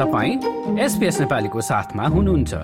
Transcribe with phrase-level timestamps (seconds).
[0.00, 2.54] नेपालीको साथमा हुनुहुन्छ।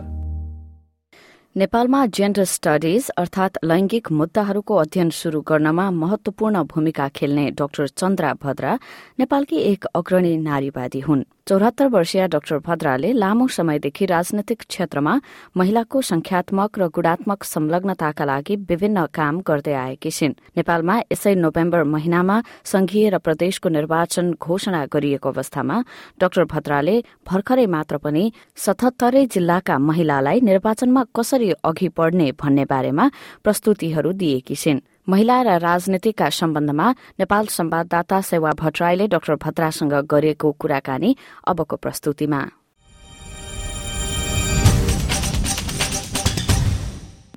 [1.57, 8.79] नेपालमा जेन्डर स्टडिज अर्थात लैंगिक मुद्दाहरूको अध्ययन शुरू गर्नमा महत्वपूर्ण भूमिका खेल्ने डाक्टर चन्द्रा भद्रा
[9.19, 15.13] नेपालकी एक अग्रणी नारीवादी हुन्। चौरात्तर वर्षीय डाक्टर भद्राले लामो समयदेखि राजनैतिक क्षेत्रमा
[15.57, 22.41] महिलाको संख्यात्मक र गुणात्मक संलग्नताका लागि विभिन्न काम गर्दै आएकी छिन्। नेपालमा यसै नोभेम्बर महिनामा
[22.67, 25.77] संघीय र प्रदेशको निर्वाचन घोषणा गरिएको अवस्थामा
[26.19, 26.97] डाक्टर भद्राले
[27.31, 28.25] भर्खरै मात्र पनि
[28.67, 33.11] सतहत्तरै जिल्लाका महिलालाई निर्वाचनमा कसरी अघि बढ़ने भन्ने बारेमा
[33.47, 36.87] प्रस्तुतिहरू दिएकी छिन्। महिला र राजनीतिका सम्बन्धमा
[37.23, 41.11] नेपाल संवाददाता सेवा भट्टराईले डाक्टर भद्रासँग गरेको कुराकानी
[41.47, 42.41] अबको प्रस्तुतिमा।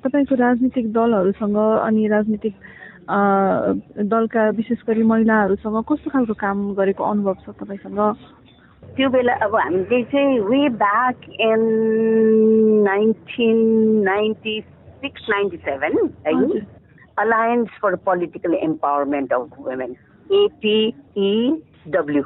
[0.02, 2.54] तपाईँको राजनीतिक दलहरूसँग अनि राजनीतिक
[4.10, 8.00] दलका विशेष गरी महिलाहरूसँग कस्तो खालको काम गरेको अनुभव छ तपाईँसँग?
[8.98, 11.62] त्यो बेला अब हामीले चाहिँ way back in
[12.82, 13.56] nineteen
[14.10, 14.60] ninety
[15.06, 15.94] six ninety seven
[16.26, 16.79] है?
[17.20, 19.90] Alliance for Political Empowerment of Women,
[20.30, 22.22] APEW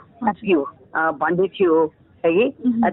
[1.20, 1.74] भन्दै थियो
[2.24, 2.46] है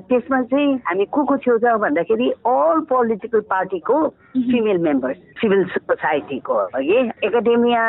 [0.10, 3.96] त्यसमा चाहिँ हामी को को थियौँ त भन्दाखेरि अल पोलिटिकल पार्टीको
[4.36, 7.84] फिमेल मेम्बर्स सिभिल सोसाइटीको है एकाडेमिया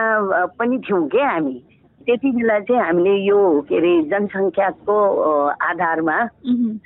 [0.58, 1.56] पनि थियौँ क्या हामी?
[2.06, 4.97] त्यति बेला चाहिँ हामीले यो के अरे जनसङ्ख्याको
[5.69, 6.17] आधारमा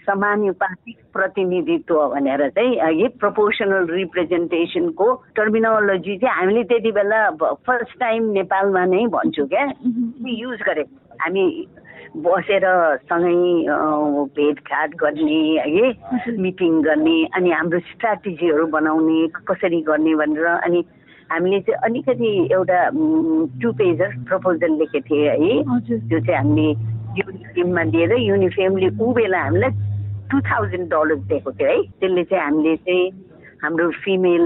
[0.07, 5.07] समानुपातिक प्रतिनिधित्व भनेर चाहिँ यही प्रपोर्सनल रिप्रेजेन्टेसनको
[5.37, 7.21] टर्मिनोलोजी चाहिँ हामीले त्यति बेला
[7.67, 9.65] फर्स्ट टाइम नेपालमा नै भन्छु क्या।
[10.43, 10.85] युज गरे।
[11.21, 11.45] हामी
[12.17, 12.65] बसेर
[13.09, 13.35] सँगै
[14.37, 15.87] भेटघाट गर्ने है
[16.37, 20.85] मिटिङ गर्ने अनि हाम्रो स्ट्राटेजीहरू बनाउने कसरी गर्ने भनेर अनि
[21.31, 22.79] हामीले चाहिँ अलिकति एउटा
[23.63, 25.53] टु पेजर प्रपोजल लेखेको थिएँ है।
[26.09, 26.71] त्यो चाहिँ हामीले
[27.19, 29.71] युनिफेममा दिएर युनिफेमले ऊ बेला हामीलाई
[30.31, 33.05] टु थाउजन्ड डलर दिएको थियो है। त्यसले चाहिँ हामीले चाहिँ
[33.57, 34.45] हाम्रो फिमेल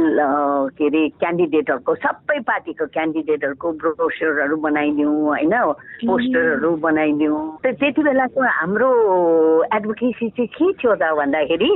[0.79, 5.55] के अरे क्यान्डिडेटहरूको सबै पार्टीको क्यान्डिडेटहरूको ब्रोसरहरू बनाइदिउँ होइन?
[6.07, 8.91] पोस्टरहरू बनाइदिउँ। त्यति बेलाको हाम्रो
[9.75, 11.71] एडभोकेसी चाहिँ के थियो त भन्दाखेरि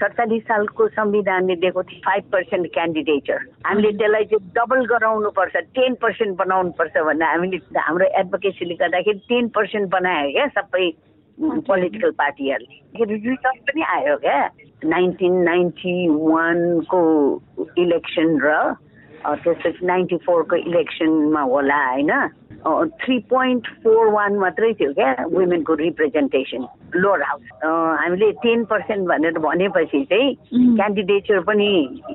[0.00, 5.94] सडचालिस सालको संविधानले दिएको थियो फाइभ पर्सेन्ट क्यान्डिडेटर हामीले त्यसलाई चाहिँ डबल गराउनु पर्छ टेन
[6.02, 10.86] पर्सेन्ट बनाउनु पर्छ भन्ने हामीले हाम्रो एडभोकेसीले गर्दाखेरि टेन पर्सेन्ट बनायो क्या सबै
[11.68, 14.40] पोलिटिकल पार्टीहरूले रिजल्ट पनि आयो क्या।
[14.84, 17.00] नाइन्टिन नाइन्टी वानको
[17.78, 18.52] इलेक्सन र
[19.34, 22.12] त्यसपछि नाइन्टी फोरको इलेक्सनमा होला होइन
[22.86, 26.66] थ्री पोइन्ट फोर वान मात्रै थियो क्या वुमेनको रिप्रेजेन्टेसन
[26.96, 27.42] लोवर हाउस
[28.00, 30.34] हामीले टेन पर्सेन्ट भनेर भनेपछि चाहिँ
[30.76, 31.68] क्यान्डिडेचर पनि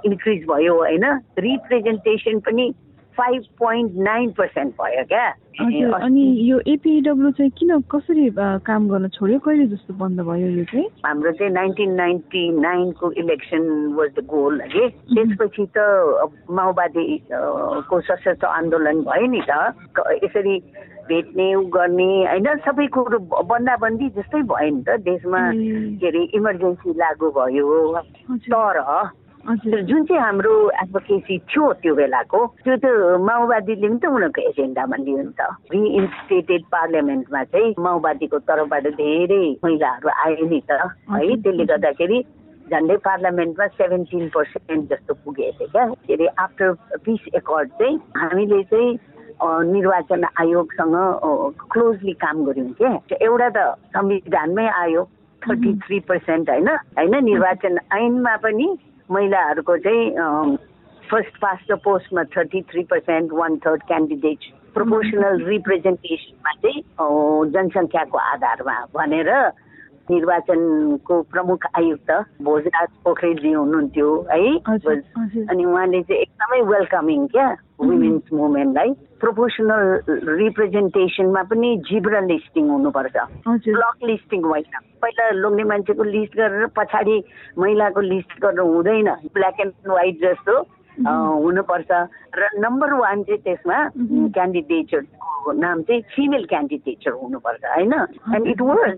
[0.05, 1.05] इन्क्रिज भयो होइन
[1.39, 2.73] रिप्रेजेन्टेसन पनि
[3.21, 5.29] फाइभ पोइन्ट नाइन पर्सेन्ट भयो क्या?
[5.61, 8.29] अनि यो एपिडब्ल्यू चाहिँ किन कसरी
[8.65, 9.39] काम गर्न छोड्यो?
[9.45, 10.87] कहिले जस्तो बन्द भयो यो चाहिँ?
[11.05, 13.63] हाम्रो चाहिँ नाइन्टिन नाइन्टी नाइनको इलेक्सन
[13.97, 15.77] वाज द गोल अरे। त्यसपछि त
[16.49, 19.51] माओवादी को सशस्त्र आन्दोलन भयो नि त।
[20.23, 20.57] यसरी
[21.11, 22.47] भेट्ने उ गर्ने होइन?
[22.65, 25.41] सबै कुरो बन्दाबन्दी जस्तै भयो नि त। देशमा
[26.01, 28.79] के अरे इमर्जेन्सी लागू भयो। तर
[29.49, 32.85] जुन चाहिँ हाम्रो एडभोकेसी थियो त्यो बेलाको त्यो त
[33.25, 35.41] माओवादीले पनि त उनीहरूको एजेन्डामा लियो नि त।
[35.73, 40.71] रिइन्स्टेटेड पार्लियामेन्टमा चाहिँ माओवादीको तर्फबाट धेरै महिलाहरू आयो नि त।
[41.09, 42.17] है त्यसले गर्दाखेरि
[42.69, 48.61] झन्डै पार्लियामेन्टमा सेभेन्टिन पर्सेन्ट जस्तो पुगेको थियो क्या। के अरे आफ्टर पिस एकर्ड चाहिँ हामीले
[48.69, 48.91] चाहिँ
[49.73, 50.95] निर्वाचन आयोगसँग
[51.73, 52.93] क्लोजली काम गऱ्यौँ क्या।
[53.25, 53.57] एउटा त
[53.89, 55.01] संविधानमै आयो।
[55.49, 58.77] थर्टी थ्री पर्सेन्ट होइन होइन निर्वाचन ऐनमा पनि
[59.11, 60.57] महिलाहरूको चाहिँ
[61.11, 66.81] फर्स्ट पास्ट द पोस्टमा thirty three percent one third candidate proportional रिप्रेजेन्टेसनमा चाहिँ
[67.51, 69.31] जनसङ्ख्याको आधारमा भनेर
[70.11, 74.55] निर्वाचनको प्रमुख आयुक्त भोजराज पोखरेलजी हुनुहुन्थ्यो है?
[75.47, 77.47] अनि उहाँले चाहिँ एकदमै वेलकमिङ क्या।
[77.81, 80.01] वुमेन्स मुभमेन्टलाई प्रोपोर्सनल
[80.37, 83.15] रिप्रेजेन्टेसनमा पनि जिब्र लिस्टिङ हुनुपर्छ.
[83.47, 87.23] ब्लक लिस्टिङ होइन। पहिला लोग्ने मान्छेको लिस्ट गरेर पछाडि
[87.57, 90.65] महिलाको लिस्ट गर्नु हुँदैन। ब्ल्याक एन्ड व्हाइट जस्तो।
[90.99, 91.91] हुनुपर्छ।
[92.35, 93.77] र नम्बर वान चाहिँ त्यसमा
[94.35, 97.93] क्यान्डिडेटहरूको नाम चाहिँ फिमेल क्यान्डिडेटर हुनुपर्छ होइन?
[98.35, 98.97] And it was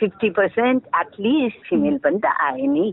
[0.00, 2.86] fifty percent at least female पनि त आयो नि।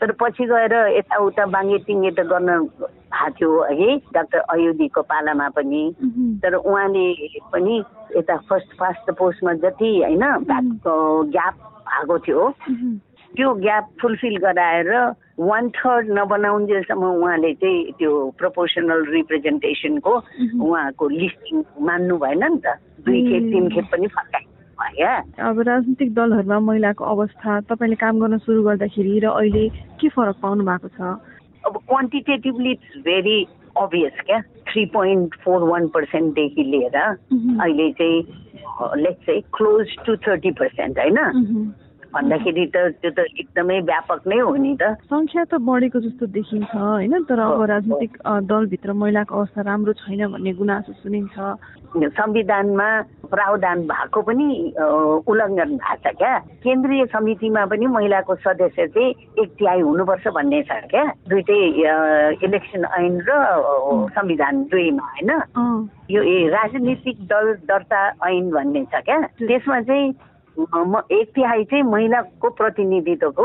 [0.00, 5.84] तर पछि गएर यताउता बाङ्गेटिङ यता गर्न भएको थियो है डाक्टर अयोधीको पालामा पनि।
[6.42, 7.06] तर उहाँले
[7.52, 7.76] पनि
[8.16, 10.24] यता फर्स्ट फास्ट पोस्टमा जति होइन
[11.36, 11.54] ग्याप
[11.88, 12.50] भएको थियो
[13.36, 14.90] त्यो ग्याप फुलफिल गराएर
[15.38, 20.14] वान थर्ड नबनाउन्जेलसम्म उहाँले चाहिँ त्यो प्रोपोर्सनल रिप्रेजेन्टेसनको
[20.60, 22.76] उहाँको लिस्टिङ मान्नु भएन नि त
[23.06, 24.44] दुई खेप तिन खेप पनि फर्काइ
[24.78, 29.68] क्या अब राजनीतिक दलहरूमा महिलाको अवस्था तपाईँले काम गर्न सुरु गर्दाखेरि र अहिले
[30.00, 31.00] के फरक पाउनु भएको छ
[31.64, 33.38] अब क्वान्टिटेटिभली इट्स भेरी
[33.76, 38.22] अभियस क्या थ्री पोइन्ट फोर वान पर्सेन्टदेखि लिएर अहिले चाहिँ
[38.96, 41.18] लेट्स चाहिँ क्लोज टु थर्टी पर्सेन्ट होइन
[42.14, 46.72] भन्दाखेरि त त्यो त एकदमै व्यापक नै हो नि त। सङ्ख्या त बढेको जस्तो देखिन्छ
[46.74, 47.14] होइन?
[47.28, 48.12] तर अब राजनीतिक
[48.48, 51.36] दलभित्र महिलाको अवस्था राम्रो छैन भन्ने गुनासो सुनिन्छ।
[51.88, 52.88] संविधानमा
[53.32, 54.48] प्रावधान भएको पनि
[55.24, 56.32] उल्लङ्घन भएको छ क्या?
[56.64, 61.04] केन्द्रीय समितिमा पनि महिलाको सदस्य चाहिँ एक तिहाई हुनुपर्छ भन्ने छ क्या?
[61.28, 61.60] दुइटै
[62.44, 63.30] इलेक्सन ऐन र
[64.16, 65.30] संविधान दुईमा होइन?
[66.12, 66.20] यो
[66.56, 69.20] राजनीतिक दल दर्ता ऐन भन्ने छ क्या?
[69.44, 70.12] त्यसमा चाहिँ
[70.58, 73.44] एक तिहाई चाहिँ महिलाको प्रतिनिधित्वको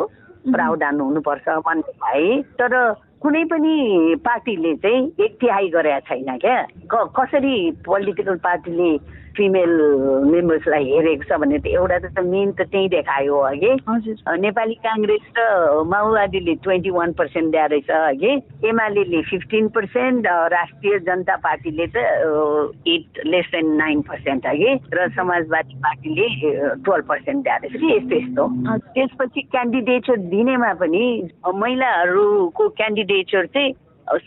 [0.50, 2.74] प्रावधान हुनुपर्छ भन्ने भए तर
[3.22, 6.58] कुनै पनि पार्टीले चाहिँ एक तिहाई गरेका छैन क्या?
[7.18, 7.56] कसरी
[7.86, 8.98] पोलिटिकल पार्टीले
[9.38, 9.72] फिमेल
[10.32, 13.72] मेम्बर्सलाई हेरेको छ भने त एउटा त मेन त त्यही देखायो अघि।
[14.46, 18.34] नेपाली काङ्ग्रेस र माओवादीले ट्वेन्टी वान पर्सेन्ट दिएर रहेछ अघि।
[18.70, 21.98] एमाले फिफ्टिन पर्सेन्ट राष्ट्रिय जनता पार्टीले त
[22.88, 26.28] at less than nine percent अघि र समाजवादी पार्टीले
[26.86, 28.44] टुवेल्भ पर्सेन्ट दिएर रहेछ कि यस्तो यस्तो।
[28.94, 31.06] त्यसपछि क्यान्डिडेचर दिनेमा पनि
[31.46, 33.74] महिलाहरूको क्यान्डिडेचर चाहिँ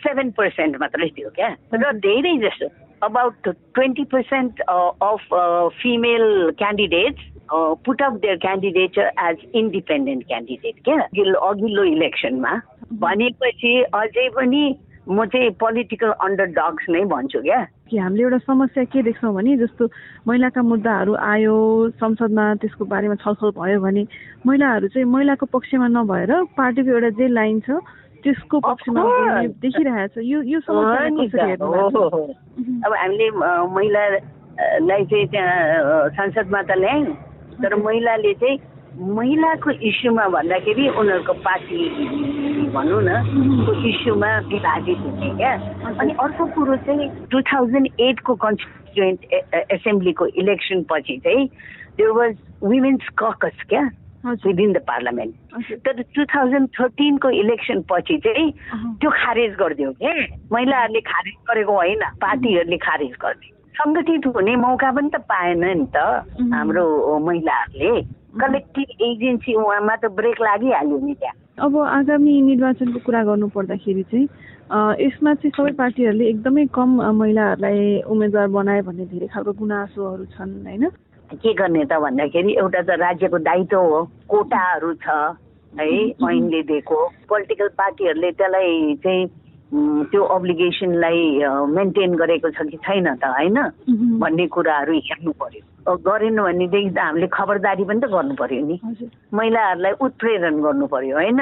[0.03, 2.67] सेभेन पर्सेन्ट मात्रै थियो क्या। र धेरै जस्तो।
[3.07, 7.21] About 20% uh, of uh, female candidates
[7.51, 10.77] uh, put up their candidature as independent candidate.
[10.85, 10.99] क्या?
[11.49, 12.53] अघिल्लो इलेक्सनमा
[13.05, 14.65] भनेपछि अझै पनि
[15.09, 17.67] म। चाहिँ पोलिटिकल अन्डर डग्स नै भन्छु क्या?
[17.91, 19.89] कि हामीले एउटा समस्या के देख्छौँ भने जस्तो
[20.29, 21.55] महिलाका मुद्दाहरू आयो
[22.03, 24.03] संसदमा त्यसको बारेमा छलफल भयो भने
[24.47, 27.79] महिलाहरू चाहिँ महिलाको पक्षमा नभएर पार्टीको एउटा जे लाइन छ
[28.27, 29.03] त्यसको पक्षमा
[29.63, 30.59] देखिरहेको छ। यो यो
[32.83, 33.27] अब हामीले
[33.71, 37.15] महिलालाई चाहिँ त्यहाँ संसदमा त ल्यायौँ
[37.63, 38.59] तर महिलाले चाहिँ
[38.97, 41.79] महिलाको इस्युमा भन्दाखेरि उनीहरूको पार्टी
[42.75, 43.11] भनौँ न
[43.67, 45.53] को इस्युमा विभाजित हुने क्या
[46.01, 49.21] अनि अर्को कुरो चाहिँ टु थाउजन्ड एटको कन्स्टिट्युएन्ट
[49.77, 51.45] एसेम्ब्लीको इलेक्सन पछि चाहिँ
[51.97, 53.85] देयर वाज वुमेन्स ककस क्या?
[54.27, 58.51] विदिन द पार्लियामेन्ट तर टु थाउजन्ड थर्टिनको इलेक्सन पछि चाहिँ
[59.01, 60.13] त्यो खारेज गरिदियो के?
[60.53, 65.97] महिलाहरूले खारेज गरेको होइन पार्टीहरूले खारेज गरिदियो। सङ्गठित हुने मौका पनि त पाएन नि त
[66.53, 66.85] हाम्रो
[67.27, 67.93] महिलाहरूले।
[68.37, 74.29] कलेक्टिभ एजेन्सी उहाँमा त ब्रेक लागिहाल्यो नि त्यहाँ। अब आगामी निर्वाचनको कुरा गर्नु पर्दाखेरि चाहिँ
[75.01, 80.85] यसमा चाहिँ सबै पार्टीहरूले एकदमै कम महिलाहरूलाई उम्मेद्वार बनाए भन्ने धेरै खालको गुनासोहरू छन् होइन?
[81.35, 85.09] के गर्ने त भन्दाखेरि एउटा त राज्यको दायित्व हो कोटाहरू छ
[85.79, 85.89] है
[86.23, 89.27] ऐनले दिएको। पोलिटिकल पार्टीहरूले त्यसलाई चाहिँ
[90.11, 91.21] त्यो अब्लिगेसनलाई
[91.75, 93.59] मेन्टेन गरेको छ कि छैन त होइन?
[94.23, 98.77] भन्ने कुराहरू हेर्नु पर्यो। गरेन भनेदेखि त हामीले खबरदारी पनि त गर्नु पर्यो नि।
[99.35, 101.41] महिलाहरूलाई उत्प्रेरण गर्नु पर्यो होइन?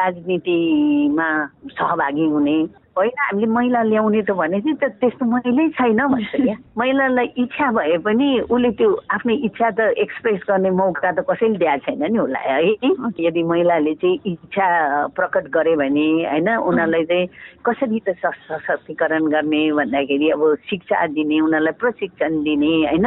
[0.00, 1.28] राजनीतिमा
[1.76, 2.56] सहभागी हुने
[2.96, 7.70] होइन हामीले महिला ल्याउने त भने चाहिँ त त्यस्तो महिलै छैन भन्छ क्या। महिलालाई इच्छा
[7.72, 12.18] भए पनि उसले त्यो आफ्नो इच्छा त एक्सप्रेस गर्ने मौका त कसैले दिएको छैन नि
[12.18, 12.90] उसलाई है?
[13.20, 14.68] यदि महिलाले चाहिँ इच्छा
[15.06, 17.26] प्रकट गरे भने होइन उनीहरूलाई चाहिँ
[17.66, 23.06] कसरी त सशक्तिकरण गर्ने भन्दाखेरि अब शिक्षा दिने उनीहरूलाई प्रशिक्षण दिने होइन?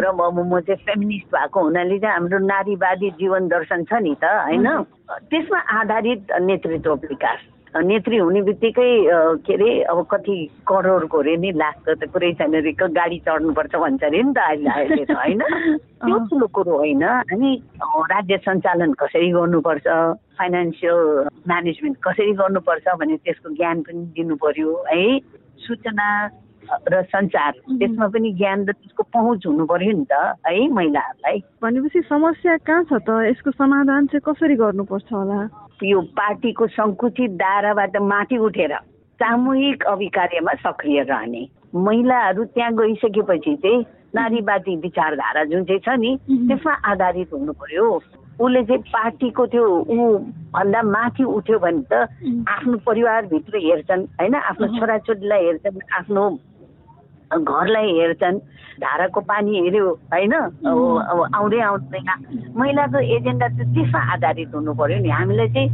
[0.00, 4.24] र अब म चाहिँ फेमिनिस्ट भएको हुनाले चाहिँ हाम्रो नारीवादी जीवन दर्शन छ नि त
[4.24, 4.66] होइन?
[5.30, 8.90] त्यसमा आधारित नेतृत्व विकास। नेत्री हुने बित्तिकै
[9.46, 10.34] के अरे अब कति
[10.66, 14.70] करोडको अरे नि लाखको त कुरै छैन। अरे गाडी चढ्नुपर्छ भन्छ अरे नि त अहिले
[14.70, 15.42] अहिले त होइन?
[16.02, 17.50] त्यो ठुलो कुरो होइन। हामी
[18.10, 19.86] राज्य सञ्चालन कसरी गर्नुपर्छ?
[20.38, 20.98] फाइनेन्सियल
[21.48, 25.18] म्यानेजमेन्ट कसरी गर्नुपर्छ भने त्यसको ज्ञान पनि दिनु पर्यो है?
[25.62, 26.08] सूचना
[26.90, 31.38] र सञ्चार त्यसमा पनि ज्ञान र त्यसको पहुँच हुनु पर्यो नि त है महिलाहरूलाई?
[31.62, 33.10] भनेपछि समस्या कहाँ छ त?
[33.30, 35.69] यसको समाधान चाहिँ कसरी गर्नुपर्छ होला?
[35.82, 38.74] यो पार्टीको सङ्कुचित दायराबाट माथि उठेर
[39.20, 41.42] सामूहिक अभिकार्यमा सक्रिय रहने।
[41.74, 43.84] महिलाहरू त्यहाँ गइसकेपछि चाहिँ
[44.14, 47.86] नारीवादी विचारधारा जुन चाहिँ छ नि त्यसमा आधारित हुनु पर्यो।
[48.40, 50.18] उसले चाहिँ पार्टीको त्यो ऊ
[50.54, 51.92] भन्दा माथि उठ्यो भने त
[52.48, 54.34] आफ्नो परिवारभित्र हेर्छन् होइन?
[54.34, 56.24] आफ्नो छोराछोरीलाई हेर्छन् आफ्नो
[57.30, 58.38] घरलाई हेर्छन्
[58.80, 60.32] धाराको पानी हेऱ्यो होइन?
[60.32, 62.10] अब आउँदै आउँदैन।
[62.56, 65.68] महिलाको एजेन्डा चाहिँ त्यसमा आधारित हुनु पर्यो नि। हामीलाई चाहिँ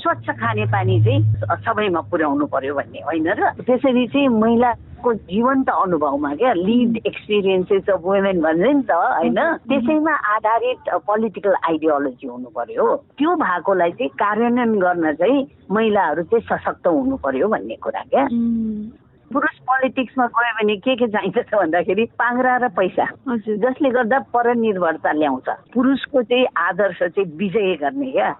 [0.00, 1.20] स्वच्छ खाने पानी चाहिँ
[1.64, 3.52] सबैमा पुर्याउनु पर्यो भन्ने होइन र?
[3.64, 9.40] त्यसरी चाहिँ महिलाको जीवन्त अनुभवमा क्या लिड एक्सपिरियन्सेस अफ वुमेन भन्छ नि त होइन?
[9.68, 12.86] त्यसैमा आधारित पोलिटिकल आइडियोलोजी हुनु पर्यो
[13.18, 18.26] त्यो भएकोलाई चाहिँ कार्यान्वयन गर्न चाहिँ महिलाहरू चाहिँ सशक्त हुनु पर्यो भन्ने कुरा क्या।
[19.32, 23.04] पुरुष पोलिटिक्समा गयो भने के के चाहिन्छ भन्दाखेरि पाङ्रा र पैसा।
[23.64, 28.30] जसले गर्दा परनिर्भरता ल्याउँछ। पुरुषको चाहिँ आदर्श चाहिँ विजय गर्ने क्या।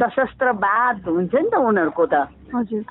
[0.00, 2.14] सशस्त्रवाद हुन्छ नि त उनीहरूको त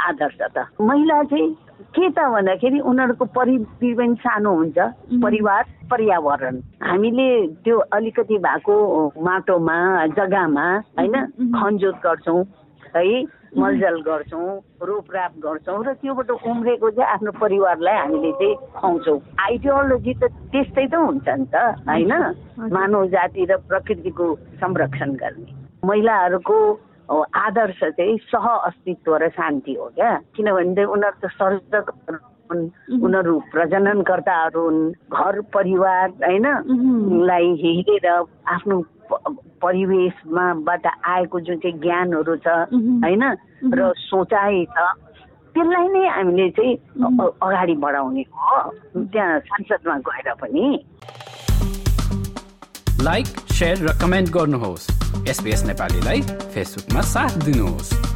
[0.09, 1.47] आदर्श त। महिला चाहिँ
[1.93, 4.77] के त भन्दाखेरि उनीहरूको परिधि पनि सानो हुन्छ।
[5.23, 7.29] परिवार पर्यावरण। हामीले
[7.63, 8.75] त्यो अलिकति भएको
[9.23, 9.77] माटोमा
[10.17, 10.67] जग्गामा
[10.99, 11.15] होइन
[11.53, 12.43] खनजोत गर्छौँ।
[12.95, 14.49] है मलजल गर्छौँ
[14.81, 20.95] रोपराप गर्छौँ र त्योबाट उम्रेको चाहिँ आफ्नो परिवारलाई हामीले चाहिँ खुवाउँछौँ। आइडियोलोजी त त्यस्तै त
[20.95, 21.55] हुन्छ नि त
[21.85, 22.13] होइन?
[22.73, 24.25] मानव जाति र प्रकृतिको
[24.57, 25.51] संरक्षण गर्ने।
[25.85, 26.57] महिलाहरूको
[27.13, 30.11] आदर्श चाहिँ सह अस्तित्व र शान्ति हो क्या?
[30.35, 31.85] किनभने उनीहरू त सर्जक
[32.49, 36.47] उनीहरू प्रजननकर्ताहरू हुन् घर परिवार होइन?
[37.29, 38.77] लाई हेरेर आफ्नो
[39.63, 42.47] परिवेशमाबाट आएको जुन चाहिँ ज्ञानहरू छ
[43.03, 43.23] होइन?
[43.73, 44.77] र सोचाइ छ
[45.55, 46.73] त्यसलाई नै हामीले चाहिँ
[47.41, 48.57] अगाडि बढाउने हो।
[49.13, 50.65] त्यहाँ संसदमा गएर पनि।
[53.01, 54.89] लाइक सेयर र कमेन्ट गर्नुहोस्।
[55.29, 56.21] एसपिएस नेपालीलाई
[56.53, 58.12] फेसबुकमा साथ दिनुहोस्।